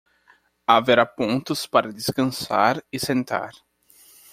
[0.67, 3.51] Haverá pontos para descansar e sentar